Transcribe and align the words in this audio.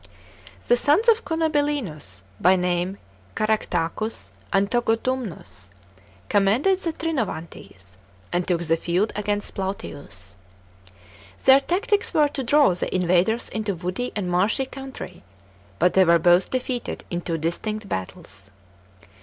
The 0.67 0.77
sons 0.77 1.07
of 1.09 1.23
Cunobellinus, 1.23 2.23
by 2.39 2.55
name 2.55 2.97
Caractacus 3.35 4.31
f 4.35 4.43
and 4.51 4.71
Togodumnus, 4.71 5.69
commanded 6.27 6.79
the 6.79 6.91
Trinovantes, 6.91 7.97
and 8.33 8.47
took 8.47 8.63
the 8.63 8.77
field 8.77 9.11
against 9.15 9.53
Plautius. 9.53 10.37
Their 11.45 11.59
tactics 11.59 12.15
were 12.15 12.29
to 12.29 12.43
draw 12.43 12.73
the 12.73 12.91
invaders 12.95 13.47
into 13.49 13.75
woody 13.75 14.11
and 14.15 14.27
marshy 14.27 14.65
country, 14.65 15.21
but 15.77 15.93
they 15.93 16.03
were 16.03 16.17
both 16.17 16.49
defeated 16.49 17.03
in 17.11 17.21
two 17.21 17.37
distinct 17.37 17.87
battles. 17.87 18.49